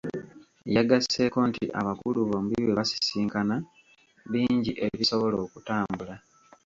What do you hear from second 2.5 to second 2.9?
bwe